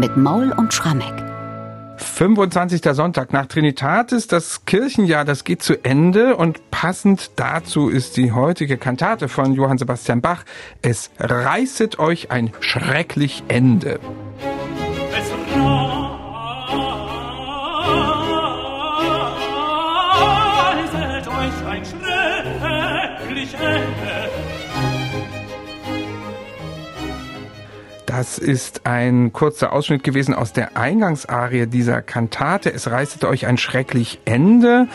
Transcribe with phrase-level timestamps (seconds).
[0.00, 1.12] mit Maul und Schrammeck.
[1.98, 2.80] 25.
[2.92, 8.78] Sonntag nach Trinitatis, das Kirchenjahr, das geht zu Ende und passend dazu ist die heutige
[8.78, 10.44] Kantate von Johann Sebastian Bach.
[10.80, 14.00] Es reißet euch ein schrecklich Ende.
[15.12, 15.30] Es
[20.96, 24.49] reißet euch ein schrecklich Ende.
[28.10, 32.72] Das ist ein kurzer Ausschnitt gewesen aus der Eingangsarie dieser Kantate.
[32.72, 34.88] Es reißete euch ein schrecklich Ende.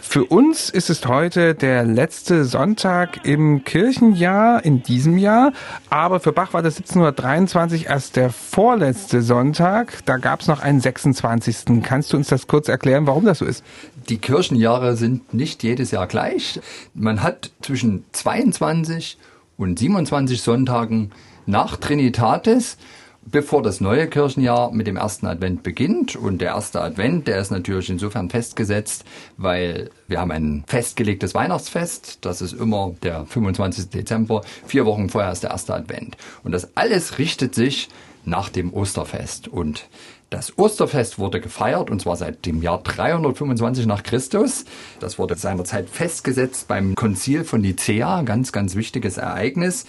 [0.00, 5.52] Für uns ist es heute der letzte Sonntag im Kirchenjahr in diesem Jahr,
[5.90, 9.98] aber für Bach war das 1723 erst der vorletzte Sonntag.
[10.06, 11.82] Da gab es noch einen 26.
[11.82, 13.62] Kannst du uns das kurz erklären, warum das so ist?
[14.08, 16.58] Die Kirchenjahre sind nicht jedes Jahr gleich.
[16.94, 19.18] Man hat zwischen 22
[19.58, 21.12] und 27 Sonntagen
[21.46, 22.76] nach Trinitatis,
[23.24, 26.16] bevor das neue Kirchenjahr mit dem ersten Advent beginnt.
[26.16, 29.04] Und der erste Advent, der ist natürlich insofern festgesetzt,
[29.36, 32.18] weil wir haben ein festgelegtes Weihnachtsfest.
[32.22, 33.90] Das ist immer der 25.
[33.90, 34.42] Dezember.
[34.66, 36.16] Vier Wochen vorher ist der erste Advent.
[36.42, 37.88] Und das alles richtet sich
[38.24, 39.48] nach dem Osterfest.
[39.48, 39.88] Und
[40.30, 44.64] das Osterfest wurde gefeiert und zwar seit dem Jahr 325 nach Christus.
[44.98, 49.84] Das wurde seinerzeit festgesetzt beim Konzil von Nicea, ganz, ganz wichtiges Ereignis.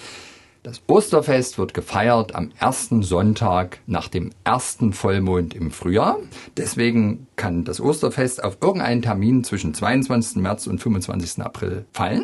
[0.64, 6.20] Das Osterfest wird gefeiert am ersten Sonntag nach dem ersten Vollmond im Frühjahr.
[6.56, 10.38] Deswegen kann das Osterfest auf irgendeinen Termin zwischen 22.
[10.42, 11.44] März und 25.
[11.44, 12.24] April fallen.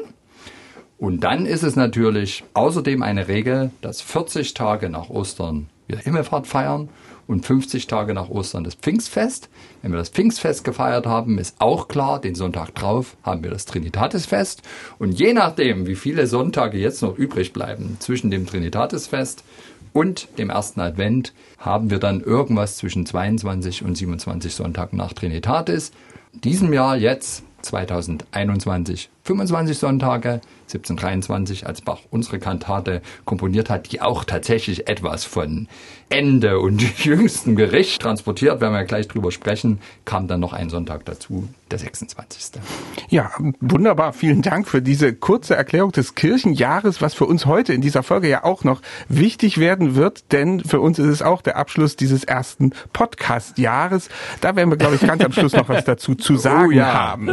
[0.97, 6.47] Und dann ist es natürlich außerdem eine Regel, dass 40 Tage nach Ostern wir Himmelfahrt
[6.47, 6.87] feiern
[7.27, 9.49] und 50 Tage nach Ostern das Pfingstfest.
[9.81, 13.65] Wenn wir das Pfingstfest gefeiert haben, ist auch klar, den Sonntag drauf haben wir das
[13.65, 14.61] Trinitatisfest.
[14.99, 19.43] Und je nachdem, wie viele Sonntage jetzt noch übrig bleiben zwischen dem Trinitatisfest
[19.91, 25.91] und dem ersten Advent, haben wir dann irgendwas zwischen 22 und 27 Sonntagen nach Trinitatis.
[26.33, 30.41] Diesem Jahr jetzt 2021 25 Sonntage,
[30.73, 35.67] 1723, als Bach unsere Kantate komponiert hat, die auch tatsächlich etwas von
[36.09, 41.05] Ende und jüngstem Gericht transportiert, werden wir gleich drüber sprechen, kam dann noch ein Sonntag
[41.05, 42.61] dazu, der 26.
[43.09, 44.13] Ja, wunderbar.
[44.13, 48.27] Vielen Dank für diese kurze Erklärung des Kirchenjahres, was für uns heute in dieser Folge
[48.27, 52.23] ja auch noch wichtig werden wird, denn für uns ist es auch der Abschluss dieses
[52.23, 54.09] ersten Podcast-Jahres.
[54.41, 56.71] Da werden wir, glaube ich, ganz am Schluss noch was dazu zu oh sagen oh,
[56.71, 56.93] ja.
[56.93, 57.29] haben.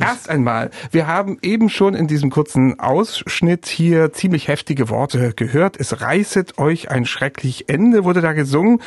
[0.00, 5.78] Erst einmal, wir haben eben schon in diesem kurzen Ausschnitt hier ziemlich heftige Worte gehört.
[5.78, 8.80] Es reißet euch ein schrecklich Ende, wurde da gesungen.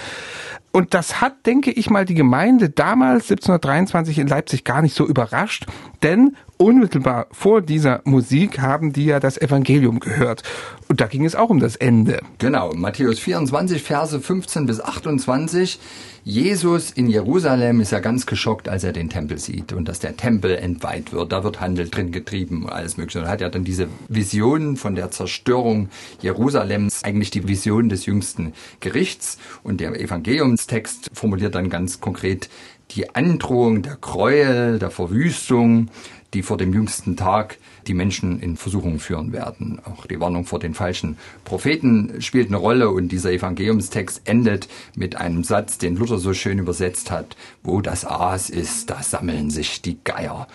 [0.71, 5.07] Und das hat, denke ich mal, die Gemeinde damals 1723 in Leipzig gar nicht so
[5.07, 5.65] überrascht,
[6.03, 10.43] denn unmittelbar vor dieser Musik haben die ja das Evangelium gehört.
[10.87, 12.21] Und da ging es auch um das Ende.
[12.37, 15.79] Genau, Matthäus 24, Verse 15 bis 28.
[16.23, 20.17] Jesus in Jerusalem ist ja ganz geschockt, als er den Tempel sieht und dass der
[20.17, 21.31] Tempel entweiht wird.
[21.31, 23.19] Da wird Handel drin getrieben, alles Mögliche.
[23.19, 25.87] Und er hat ja dann diese Vision von der Zerstörung
[26.21, 28.51] Jerusalems, eigentlich die Vision des jüngsten
[28.81, 29.37] Gerichts.
[29.63, 29.97] Und der
[30.57, 32.49] Evangeliumstext formuliert dann ganz konkret
[32.91, 35.89] die Androhung der Gräuel, der Verwüstung,
[36.33, 39.79] die vor dem jüngsten Tag die Menschen in Versuchung führen werden.
[39.85, 45.15] Auch die Warnung vor den falschen Propheten spielt eine Rolle und dieser Evangeliumstext endet mit
[45.15, 49.81] einem Satz, den Luther so schön übersetzt hat, wo das Aas ist, da sammeln sich
[49.81, 50.47] die Geier.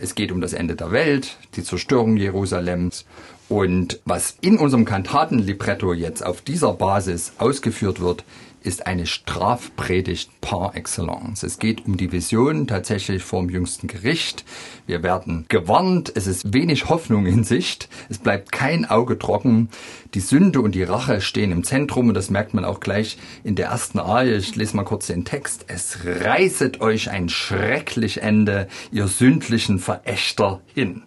[0.00, 3.04] Es geht um das Ende der Welt, die Zerstörung Jerusalems
[3.48, 8.24] und was in unserem Kantatenlibretto jetzt auf dieser Basis ausgeführt wird,
[8.68, 11.42] ist eine Strafpredigt par excellence.
[11.42, 14.44] Es geht um die Vision tatsächlich vorm jüngsten Gericht.
[14.86, 19.70] Wir werden gewarnt, es ist wenig Hoffnung in Sicht, es bleibt kein Auge trocken.
[20.12, 23.54] Die Sünde und die Rache stehen im Zentrum und das merkt man auch gleich in
[23.54, 24.34] der ersten Arie.
[24.34, 25.64] Ich lese mal kurz den Text.
[25.68, 31.04] Es reißet euch ein schrecklich Ende, ihr sündlichen Verächter hin.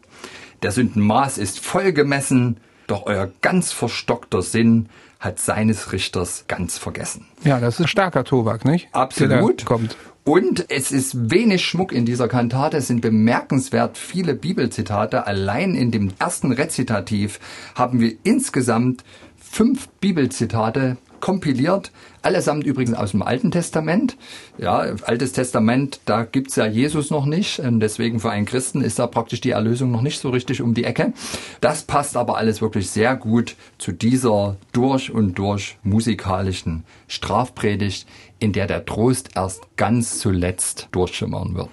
[0.63, 2.57] Der Sündenmaß ist voll gemessen,
[2.87, 4.89] doch euer ganz verstockter Sinn
[5.21, 7.27] hat seines Richters ganz vergessen.
[7.43, 8.89] Ja, das ist starker Tobak, nicht?
[8.91, 9.63] Absolut.
[9.65, 9.95] kommt.
[10.23, 12.77] Und es ist wenig Schmuck in dieser Kantate.
[12.77, 15.25] Es sind bemerkenswert viele Bibelzitate.
[15.25, 17.39] Allein in dem ersten Rezitativ
[17.75, 19.03] haben wir insgesamt
[19.37, 21.91] fünf Bibelzitate kompiliert,
[22.21, 24.17] allesamt übrigens aus dem Alten Testament.
[24.57, 27.59] Ja, Altes Testament, da gibt's ja Jesus noch nicht.
[27.59, 30.73] Und deswegen für einen Christen ist da praktisch die Erlösung noch nicht so richtig um
[30.73, 31.13] die Ecke.
[31.61, 38.07] Das passt aber alles wirklich sehr gut zu dieser durch und durch musikalischen Strafpredigt,
[38.41, 41.69] in der der Trost erst ganz zuletzt durchschimmern wird.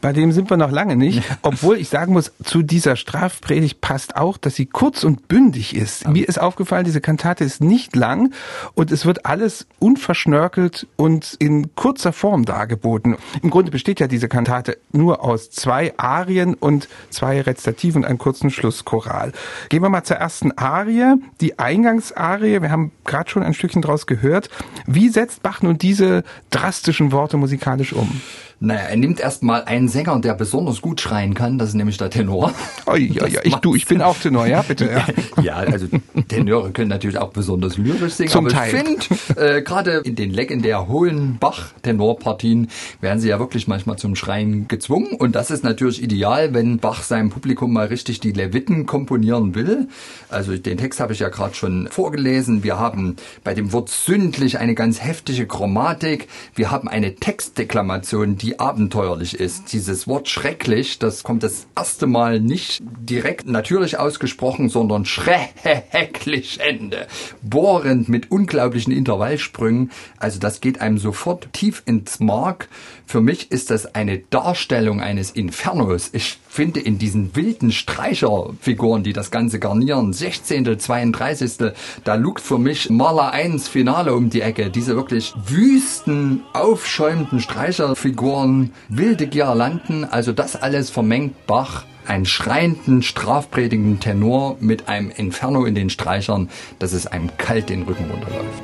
[0.00, 4.16] Bei dem sind wir noch lange nicht, obwohl ich sagen muss, zu dieser Strafpredigt passt
[4.16, 6.06] auch, dass sie kurz und bündig ist.
[6.06, 8.32] Mir ist aufgefallen, diese Kantate ist nicht lang
[8.74, 13.16] und es wird alles unverschnörkelt und in kurzer Form dargeboten.
[13.42, 18.18] Im Grunde besteht ja diese Kantate nur aus zwei Arien und zwei Rezitativen und einem
[18.18, 19.32] kurzen Schlusschoral.
[19.70, 22.62] Gehen wir mal zur ersten Arie, die Eingangsarie.
[22.62, 24.50] Wir haben gerade schon ein Stückchen draus gehört.
[24.86, 26.11] Wie setzt Bach nun diese
[26.50, 28.20] drastischen Worte musikalisch um?
[28.64, 32.10] Naja, er nimmt erstmal einen Sänger, der besonders gut schreien kann, das ist nämlich der
[32.10, 32.52] Tenor.
[32.86, 34.90] Oh, ja, ja, ich, du, ich bin auch Tenor, ja, bitte.
[34.90, 35.86] Ja, ja also
[36.28, 38.74] Tenöre können natürlich auch besonders lyrisch singen, Zum aber Teil.
[38.74, 42.68] ich finde, äh, gerade in den legendär hohen Bach-Tenorpartien
[43.00, 47.02] werden sie ja wirklich manchmal zum Schreien gezwungen und das ist natürlich ideal, wenn Bach
[47.02, 49.88] seinem Publikum mal richtig die Leviten komponieren will.
[50.28, 52.62] Also den Text habe ich ja gerade schon vorgelesen.
[52.62, 56.28] Wir haben bei dem Wort sündlich eine ganz heftige Chromatik.
[56.54, 59.72] Wir haben eine Textdeklamation, die abenteuerlich ist.
[59.72, 67.06] Dieses Wort schrecklich, das kommt das erste Mal nicht direkt natürlich ausgesprochen, sondern schrecklich Ende.
[67.42, 69.90] Bohrend mit unglaublichen Intervallsprüngen.
[70.18, 72.68] Also das geht einem sofort tief ins Mark.
[73.06, 76.10] Für mich ist das eine Darstellung eines Infernos.
[76.12, 81.72] Ich finde in diesen wilden Streicherfiguren, die das Ganze garnieren, 16., 32.,
[82.04, 84.70] da lugt für mich Maler 1 Finale um die Ecke.
[84.70, 88.41] Diese wirklich wüsten, aufschäumenden Streicherfiguren,
[88.88, 95.74] wilde Girlanden, also das alles vermengt Bach einen schreienden, strafpredigenden Tenor mit einem Inferno in
[95.74, 98.62] den Streichern, dass es einem kalt den Rücken runterläuft.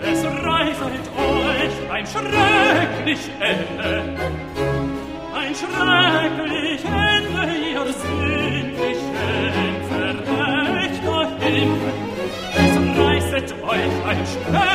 [0.00, 4.02] Es reifet euch ein schrecklich Ende,
[5.34, 9.12] ein schrecklich Ende, ihr sündlichen
[9.88, 11.28] Verrächter
[12.54, 14.71] Es reißet euch ein schrecklich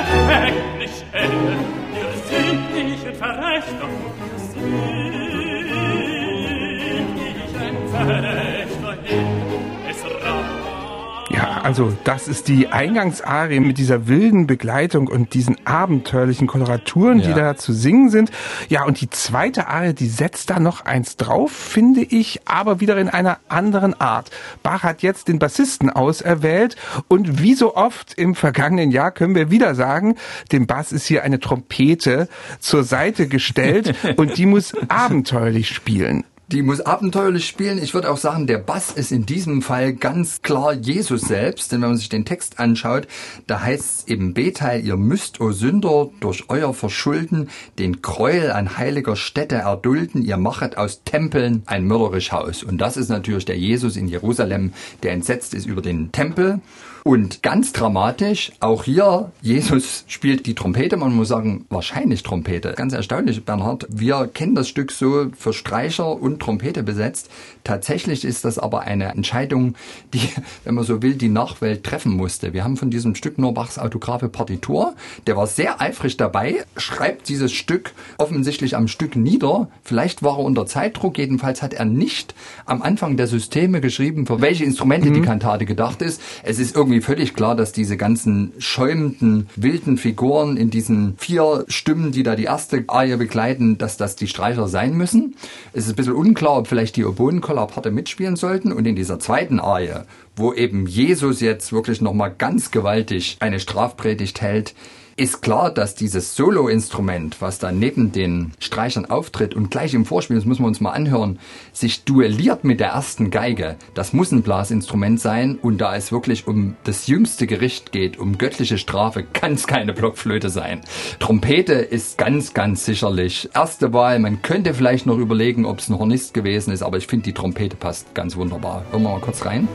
[11.78, 17.36] also das ist die Eingangsarie mit dieser wilden Begleitung und diesen abenteuerlichen Koloraturen, die Ja.
[17.36, 18.32] da zu singen sind.
[18.68, 22.98] Ja, und die zweite Arie, die setzt da noch eins drauf, finde ich, aber wieder
[22.98, 24.32] in einer anderen Art.
[24.64, 26.78] Bach hat jetzt den Bassisten auserwählt
[27.10, 30.16] und wie so oft im vergangenen Jahr können wir wieder sagen,
[30.52, 32.28] dem Bass ist hier eine Trompete
[32.60, 36.24] zur Seite gestellt und die muss abenteuerlich spielen.
[36.50, 37.78] Die muss abenteuerlich spielen.
[37.78, 41.74] Ich würde auch sagen, der Bass ist in diesem Fall ganz klar Jesus selbst.
[41.74, 43.06] Denn wenn man sich den Text anschaut,
[43.48, 47.50] da heißt es eben B-Teil, ihr müsst, o Sünder, durch euer Verschulden
[47.80, 50.22] den Gräuel an heiliger Stätte erdulden.
[50.22, 52.64] Ihr machet aus Tempeln ein mörderisch Haus.
[52.64, 54.72] Und das ist natürlich der Jesus in Jerusalem,
[55.04, 56.62] der entsetzt ist über den Tempel.
[57.08, 62.74] Und ganz dramatisch, auch hier, Jesus spielt die Trompete, man muss sagen, wahrscheinlich Trompete.
[62.76, 63.88] Ganz erstaunlich, Bernhard.
[63.90, 67.30] Wir kennen das Stück so für Streicher und Trompete besetzt.
[67.64, 69.76] Tatsächlich ist das aber eine Entscheidung,
[70.14, 70.20] die,
[70.66, 72.52] wenn man so will, die Nachwelt treffen musste.
[72.52, 74.94] Wir haben von diesem Stück nur Bachs autographe Partitur.
[75.28, 79.70] Der war sehr eifrig dabei, schreibt dieses Stück offensichtlich am Stück nieder.
[79.82, 84.42] Vielleicht war er unter Zeitdruck, jedenfalls hat er nicht am Anfang der Systeme geschrieben, für
[84.42, 86.22] welche Instrumente die Kantate gedacht ist.
[86.44, 92.12] Es ist irgendwie völlig klar, dass diese ganzen schäumenden, wilden Figuren in diesen vier Stimmen,
[92.12, 95.36] die da die erste Arie begleiten, dass das die Streicher sein müssen.
[95.74, 98.72] Es ist ein bisschen unklar, ob vielleicht die Oboenkollaparte mitspielen sollten.
[98.72, 100.04] Und in dieser zweiten Arie,
[100.36, 104.74] wo eben Jesus jetzt wirklich nochmal ganz gewaltig eine Strafpredigt hält,
[105.18, 110.36] ist klar, dass dieses Solo-Instrument, was da neben den Streichern auftritt und gleich im Vorspiel,
[110.36, 111.40] das müssen wir uns mal anhören,
[111.74, 113.78] sich duelliert mit der ersten Geige.
[113.96, 118.38] Das muss ein Blasinstrument sein und da es wirklich um das jüngste Gericht geht, um
[118.38, 120.82] göttliche Strafe, kann es keine Blockflöte sein.
[121.20, 124.20] Trompete ist ganz, ganz sicherlich erste Wahl.
[124.20, 127.34] Man könnte vielleicht noch überlegen, ob es ein Hornist gewesen ist, aber ich finde, die
[127.34, 128.86] Trompete passt ganz wunderbar.
[128.92, 129.68] Hören wir mal kurz rein.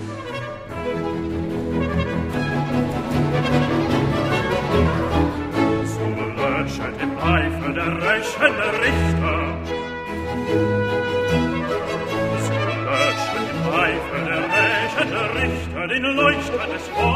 [16.73, 17.12] Leuchter des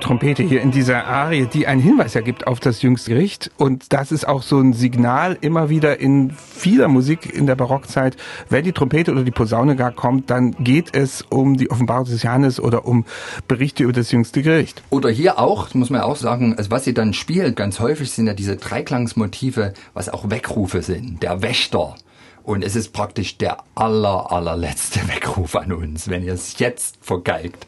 [0.00, 3.50] Trompete hier in dieser Arie, die einen Hinweis ergibt auf das jüngste Gericht.
[3.56, 8.16] Und das ist auch so ein Signal immer wieder in vieler Musik in der Barockzeit.
[8.48, 12.22] Wenn die Trompete oder die Posaune gar kommt, dann geht es um die Offenbarung des
[12.22, 13.04] Johannes oder um
[13.46, 14.82] Berichte über das jüngste Gericht.
[14.90, 18.26] Oder hier auch, muss man auch sagen, also was sie dann spielt, ganz häufig sind
[18.26, 21.22] ja diese Dreiklangsmotive, was auch Weckrufe sind.
[21.22, 21.94] Der Wächter.
[22.42, 26.08] Und es ist praktisch der aller, allerletzte Weckruf an uns.
[26.08, 27.66] Wenn ihr es jetzt vergeigt,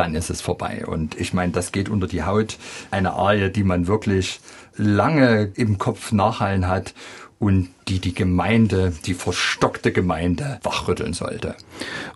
[0.00, 0.86] dann ist es vorbei.
[0.86, 2.56] Und ich meine, das geht unter die Haut.
[2.90, 4.40] Eine Arie, die man wirklich
[4.76, 6.94] lange im Kopf nachhallen hat
[7.38, 11.56] und die die Gemeinde, die verstockte Gemeinde wachrütteln sollte.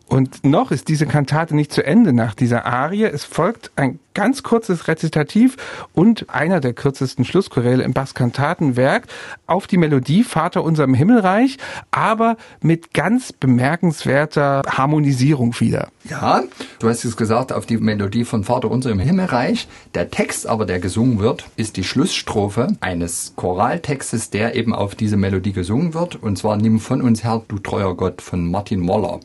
[0.07, 3.05] Und noch ist diese Kantate nicht zu Ende nach dieser Arie.
[3.05, 5.57] Es folgt ein ganz kurzes Rezitativ
[5.93, 9.09] und einer der kürzesten Schlusschoräle im Bachs Kantatenwerk
[9.49, 11.59] auf die Melodie Vater unserem Himmelreich,
[11.91, 15.89] aber mit ganz bemerkenswerter Harmonisierung wieder.
[16.09, 16.45] Ja,
[16.79, 19.67] du hast es gesagt, auf die Melodie von Vater unserem Himmelreich.
[19.95, 25.17] Der Text aber, der gesungen wird, ist die Schlussstrophe eines Choraltextes, der eben auf diese
[25.17, 26.23] Melodie gesungen wird.
[26.23, 29.21] Und zwar Nimm von uns Herr, du treuer Gott von Martin Moller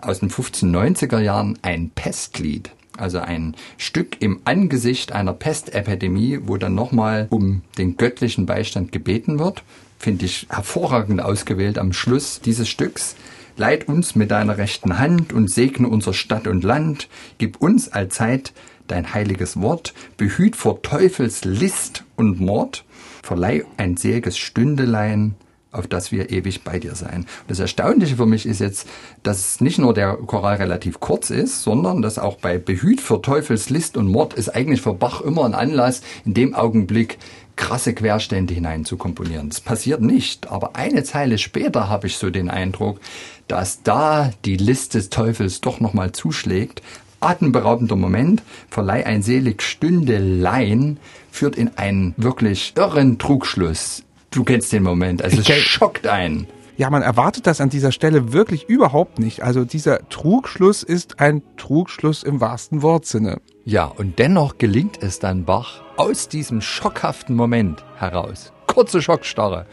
[0.00, 2.70] aus den 1590er Jahren ein Pestlied.
[2.96, 9.38] Also ein Stück im Angesicht einer Pestepidemie, wo dann nochmal um den göttlichen Beistand gebeten
[9.38, 9.62] wird.
[9.98, 13.16] Finde ich hervorragend ausgewählt am Schluss dieses Stücks.
[13.56, 17.08] Leid uns mit deiner rechten Hand und segne unser Stadt und Land.
[17.38, 18.52] Gib uns allzeit
[18.88, 19.94] dein heiliges Wort.
[20.16, 22.84] Behüt vor Teufels List und Mord.
[23.22, 25.34] Verleih ein seliges Stündelein
[25.72, 27.26] auf das wir ewig bei dir sein.
[27.48, 28.86] Das Erstaunliche für mich ist jetzt,
[29.22, 33.70] dass nicht nur der Choral relativ kurz ist, sondern dass auch bei Behüt für Teufels
[33.70, 37.18] List und Mord ist eigentlich für Bach immer ein Anlass, in dem Augenblick
[37.56, 39.48] krasse Querstände hinein zu komponieren.
[39.48, 43.00] Das passiert nicht, aber eine Zeile später habe ich so den Eindruck,
[43.48, 46.82] dass da die List des Teufels doch nochmal zuschlägt.
[47.20, 50.98] Atemberaubender Moment, verleih ein selig Stündelein,
[51.30, 54.02] führt in einen wirklich irren Trugschluss
[54.32, 55.22] Du kennst den Moment.
[55.22, 56.46] Also es schockt einen.
[56.78, 59.42] Ja, man erwartet das an dieser Stelle wirklich überhaupt nicht.
[59.42, 63.40] Also dieser Trugschluss ist ein Trugschluss im wahrsten Wortsinne.
[63.64, 69.66] Ja, und dennoch gelingt es dann Bach aus diesem schockhaften Moment heraus, kurze Schockstarre,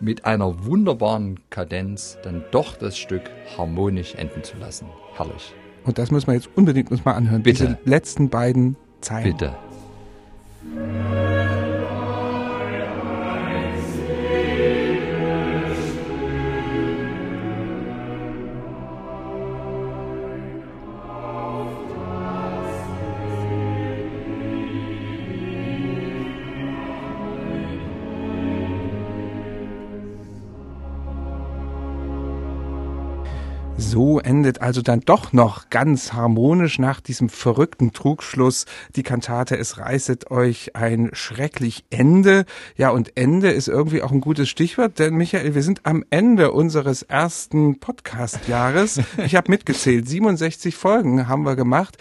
[0.00, 3.22] mit einer wunderbaren Kadenz dann doch das Stück
[3.56, 4.86] harmonisch enden zu lassen.
[5.16, 5.54] Herrlich.
[5.84, 7.42] Und das müssen wir jetzt unbedingt uns mal anhören.
[7.42, 7.64] Bitte.
[7.64, 9.32] Diese letzten beiden Zeilen.
[9.32, 9.54] Bitte.
[33.94, 39.78] So endet also dann doch noch ganz harmonisch nach diesem verrückten Trugschluss die Kantate Es
[39.78, 42.44] reißet euch ein schrecklich Ende.
[42.76, 46.50] Ja, und Ende ist irgendwie auch ein gutes Stichwort, denn Michael, wir sind am Ende
[46.50, 49.00] unseres ersten Podcast-Jahres.
[49.24, 51.96] Ich habe mitgezählt, 67 Folgen haben wir gemacht.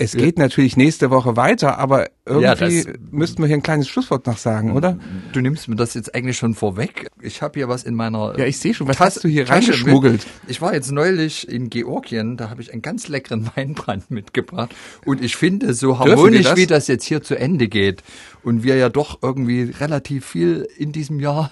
[0.00, 4.28] Es geht natürlich nächste Woche weiter, aber irgendwie ja, müssten wir hier ein kleines Schlusswort
[4.28, 4.96] noch sagen, oder?
[5.32, 7.08] Du nimmst mir das jetzt eigentlich schon vorweg.
[7.20, 10.24] Ich habe hier was in meiner Ja, ich sehe schon, was hast du hier reingeschmuggelt?
[10.46, 14.72] Ich war jetzt neulich in Georgien, da habe ich einen ganz leckeren Weinbrand mitgebracht
[15.04, 16.56] und ich finde so harmonisch, das?
[16.56, 18.04] wie das jetzt hier zu Ende geht
[18.44, 21.50] und wir ja doch irgendwie relativ viel in diesem Jahr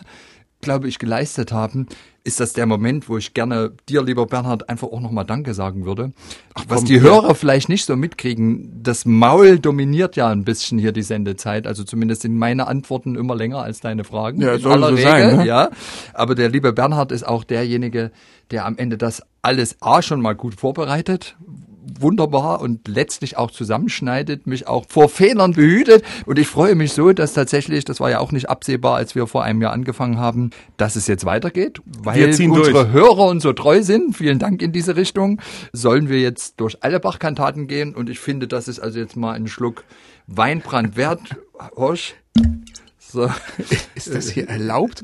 [0.66, 1.87] glaube ich, geleistet haben,
[2.25, 5.87] ist das der Moment, wo ich gerne dir, lieber Bernhard, einfach auch nochmal Danke sagen
[5.87, 6.12] würde.
[6.54, 10.90] Ach, Was die Hörer vielleicht nicht so mitkriegen, das Maul dominiert ja ein bisschen hier
[10.90, 11.68] die Sendezeit.
[11.68, 14.40] Also zumindest sind meine Antworten immer länger als deine Fragen.
[14.40, 15.46] Ja, soll so Regel, sein, ne?
[15.46, 15.70] ja.
[16.14, 18.11] Aber der liebe Bernhard ist auch derjenige,
[18.50, 21.37] der am Ende das alles A schon mal gut vorbereitet,
[22.00, 26.05] wunderbar und letztlich auch zusammenschneidet, mich auch vor Fehlern behütet.
[26.26, 29.26] Und ich freue mich so, dass tatsächlich, das war ja auch nicht absehbar, als wir
[29.26, 32.93] vor einem Jahr angefangen haben, dass es jetzt weitergeht, weil unsere durch.
[32.93, 34.16] Hörer uns so treu sind.
[34.16, 35.40] Vielen Dank in diese Richtung.
[35.73, 37.95] Sollen wir jetzt durch alle Bachkantaten gehen?
[37.95, 39.85] Und ich finde, das ist also jetzt mal ein Schluck
[40.26, 41.21] Weinbrand wert.
[41.76, 42.14] Horsch.
[42.99, 43.31] So.
[43.95, 45.02] Ist das hier erlaubt?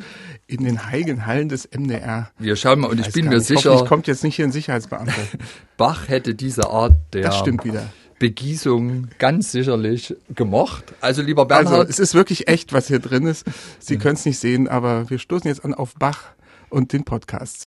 [0.52, 2.30] In den heiligen Hallen des MDR.
[2.38, 3.84] Wir schauen mal und ich, ich bin mir nicht, sicher.
[3.84, 5.14] kommt jetzt nicht hier ein Sicherheitsbeamter.
[5.76, 7.90] Bach hätte diese Art der das stimmt wieder.
[8.18, 10.84] Begießung ganz sicherlich gemocht.
[11.00, 11.74] Also lieber Bernhard.
[11.74, 13.44] Also es ist wirklich echt, was hier drin ist.
[13.80, 16.32] Sie können es nicht sehen, aber wir stoßen jetzt an auf Bach
[16.70, 17.64] und den Podcast.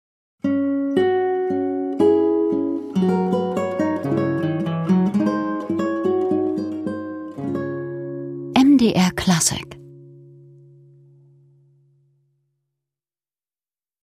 [8.54, 9.81] MDR Classic